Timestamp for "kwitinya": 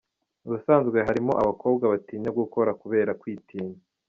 3.21-3.77